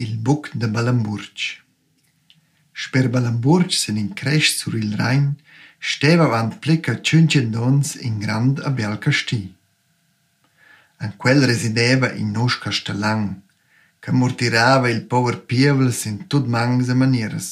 [0.00, 1.36] il buc de Balamburg.
[2.72, 5.36] Sper Balamburg se in cresc sur il Rhein
[5.78, 9.54] steva avant plica cinque dons in grand a bel castì.
[11.00, 13.42] En quel resideva in nos castellan,
[14.00, 17.48] che mortirava il power pievels in tut mangs e manieres.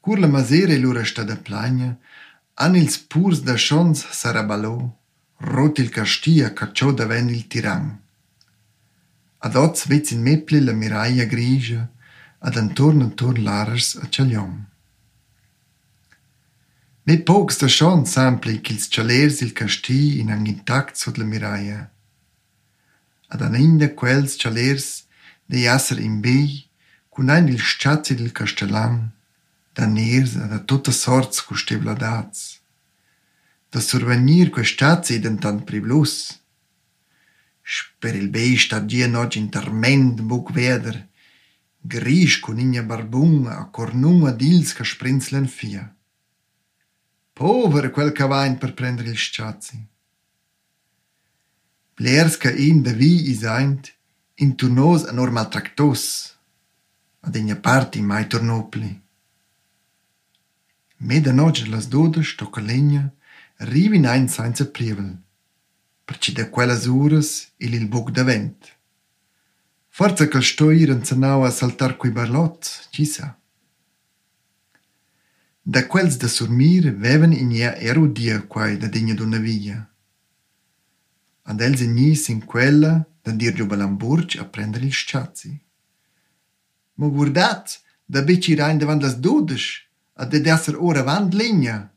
[0.00, 1.96] Cur la masera lura sta da plagna,
[2.54, 4.76] an ils purs da schons sarabalò,
[5.36, 8.04] rot il castia cacciò da ven il tiran.
[9.46, 11.82] Ad oz vez in mepli la miraia grigia,
[12.46, 14.54] ad antorn antorn larers a ciaglion.
[17.06, 21.80] Me pocs da schons sampli ch'ils cialers il casti in ang intact sud la miraia.
[23.32, 24.86] Ad an inda quels cialers
[25.50, 26.66] de jasser in bei,
[27.12, 28.96] cun ein il schatzi del castellan,
[29.76, 32.40] da ners ad a tutta sorts cu stevladats.
[33.70, 36.14] Da survenir stazzi dentant priblus.
[37.68, 41.08] Sper il bei sta dia nog interment buc veder,
[41.82, 45.84] grisch cun igna barbunga a cornunga dils ca sprinzlen fia.
[47.32, 49.76] Pover quel cavain per prendere il schatzi.
[51.96, 53.92] Blers ca in da vi isaint,
[54.42, 56.04] in turnos a normal tractos,
[57.26, 58.92] ad igna parti mai tornopli.
[60.98, 63.10] Meda noge las dodes tocca legna,
[63.56, 65.25] arrivi in ein senza prievel,
[66.06, 68.60] perci da quellas uras il il buc da vent.
[69.88, 72.62] Forza che sto ir in zanau a saltar quei barlot,
[73.14, 73.36] sa.
[75.62, 79.78] Da quels da surmir veven in ia ero dia quai da digna d'una via.
[81.42, 85.52] Ad els ignis in quella da dir giù Balamburg a prendere il schatzi.
[86.94, 89.64] Ma guardat, da bici rein davant las dodes,
[90.14, 91.92] ad ed esser ora avant legna.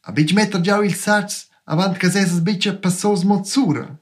[0.00, 3.98] A bici metter già il sats avant che sesas bici passos mozzura.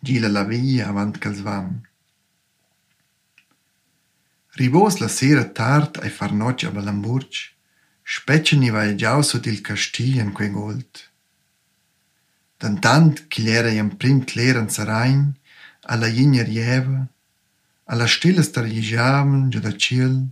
[0.00, 1.80] Gila la via avant che vam.
[4.54, 7.30] Rivos la sera tard ai far noce a Balamburg,
[8.02, 11.10] specie ni vai già sud il casti in quei gold.
[12.58, 15.32] Dantant chi l'era in prim cleran sarain,
[15.82, 17.06] alla igna rieva,
[17.84, 20.26] alla stilla stargiamen già da ciel,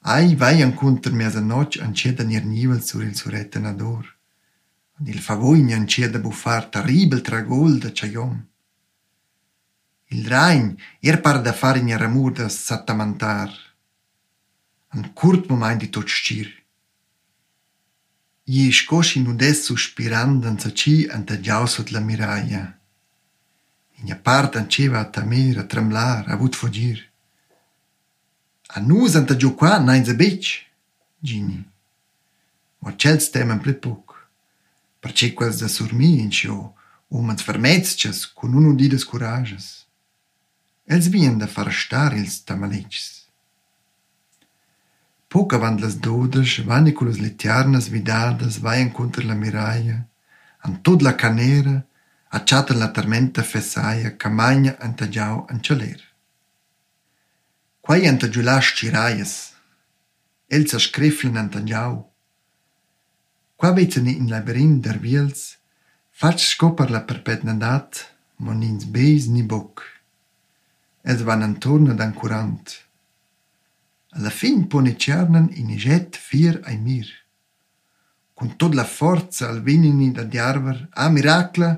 [0.00, 4.15] ai vai ancunter mesa noc an cieda nir nivel sur il surette nador,
[4.98, 8.46] ad il favogna an cieda buffar terribel tragol da ciaiom.
[10.08, 13.50] Il Rhein er par da far in ramur da sattamantar.
[14.94, 16.48] An curt moment di tot stir.
[18.44, 22.64] I scosci nu des suspirand an ci anta giau sot la miraia.
[24.00, 26.98] In a part an ceva a tamer, a tremlar, a vut fugir.
[28.76, 30.44] A nus anta giù qua nain za bec,
[31.18, 31.58] Gini.
[32.78, 34.05] Ma cels temen plet puc.
[35.06, 36.74] Perché quels da surmi in cio,
[37.14, 39.86] umans vermetzches, cun unu dides curages.
[40.84, 43.04] Els vien da far star ils tamaletgs.
[45.30, 49.98] Poc avant las dodes, vanni cu las litiarnas vidadas vaien contra la miraia,
[50.64, 51.76] an tot la canera,
[52.36, 56.02] acciatan la tormenta fessaia, camagna antagiau an cialer.
[57.80, 59.54] Quai antagiulas ciraias,
[60.50, 60.78] els a
[61.44, 62.10] antagiau.
[63.56, 65.56] Qua vezen in labyrinth der viels,
[66.12, 68.04] fac scopar la perpetnadat,
[68.44, 69.80] mon ins beis ni boc.
[71.00, 72.66] Els van antorno dan curant.
[74.12, 77.08] Alla fin pone cernan in iget fier ai mir.
[78.36, 81.70] Con tot la forza al vinini da diarver, a miracla,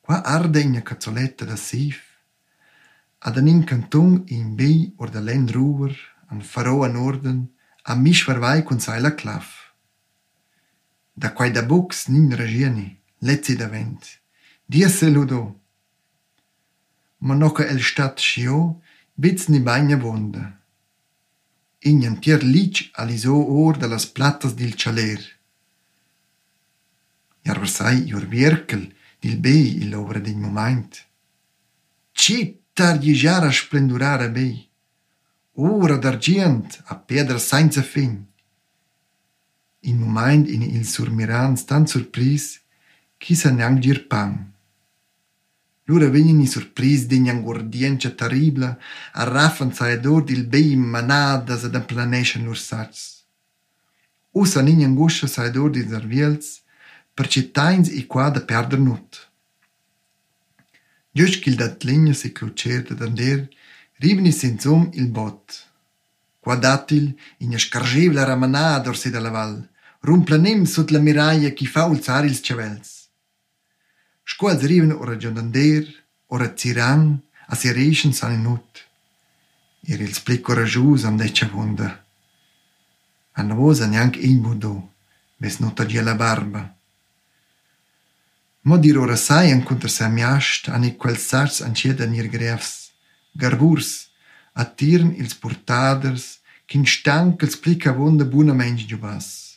[0.00, 2.02] qua arde in cazzoletta da sif,
[3.18, 5.94] ad an incantung in bei or da len ruver,
[6.26, 7.54] an faro an orden,
[7.84, 9.67] a misch vervai con saila claf.
[11.20, 12.88] Da quai da bux nin regieni,
[13.26, 14.02] lezzi da vent,
[14.64, 15.42] dia se ludo.
[17.26, 18.80] Ma noca el stat schio,
[19.14, 20.44] bits ni bagna vonda.
[21.90, 25.20] In antier lic aliso or da las plattas dil chaler.
[27.42, 28.84] Iar versai ior vierkel,
[29.18, 30.92] dil bei il l'ovra din moment.
[32.12, 34.68] Citar giara splendurare bei.
[35.54, 38.27] Ora d'argent a pedra senza fin.
[39.88, 42.44] In moment in il surmirans tan surpris,
[43.16, 44.32] chi sa neang gir pan.
[45.88, 48.70] Lura vegni surpris din angordiencha terribla,
[49.20, 53.00] a raffan saedor dil bei manadas ad amplaneshan lur sats.
[54.40, 56.48] Usa nin anguscia saedor dil zarviels,
[57.16, 59.10] perché tains i qua da perder nut.
[61.16, 63.48] Giust ch'il dat legna se crucer da dander,
[64.02, 65.46] rivni senzum il bot.
[66.42, 67.06] Qua datil
[67.38, 69.56] in a scargevla ramanada orse da la val,
[70.00, 73.08] rumplanem sut la miraia chi fa ulzar ils cevels.
[74.24, 75.84] Scuals riven ora giandander,
[76.26, 78.84] ora ziran, a si reischen san nut.
[79.80, 82.04] Ir ils pli coragius am decia vunda.
[83.32, 84.92] Anna vosa neanche in budo,
[85.38, 86.76] ves nota gia la barba.
[88.62, 92.28] Mo dir ora sai an contra sa miast an i quel sars an cieda nir
[92.28, 92.90] grefs,
[93.32, 94.10] garburs,
[94.52, 99.47] attirn ils portaders, kin stank ils plica vunda buna mensch giubas.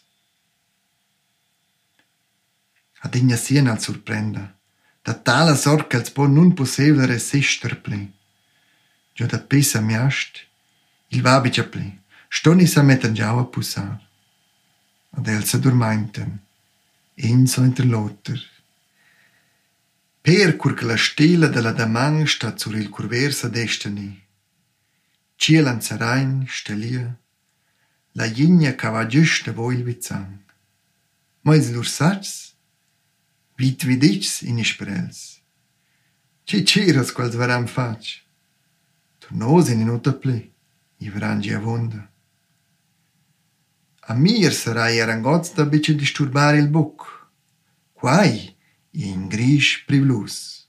[3.04, 4.44] Ad igna sien al surprenda,
[5.02, 8.02] da tala sort che els po nun possibile resister pli.
[9.14, 10.46] Gio da pesa miast,
[11.10, 11.90] il va bicia pli,
[12.30, 13.98] stoni sa metten giau a pusar.
[15.18, 16.40] Ad el sa dormainten,
[17.16, 18.40] inso interlotter.
[20.22, 24.22] Per cur che la stella della damang sta sur il curversa destini.
[25.36, 27.18] Cielan sarain stelia,
[28.12, 30.38] la gigna cava giusta voi il vizang.
[31.42, 31.88] Ma ils lur
[33.62, 35.20] vit vidics in isperels.
[36.48, 38.02] Ci ciras quals varam fac.
[39.22, 40.40] Tu nos in inuta pli,
[41.06, 42.02] i varan gia vonda.
[44.10, 47.06] A mir sarai arangots da bice disturbar il buc.
[47.94, 48.56] Quai,
[48.92, 50.61] in gris privlus.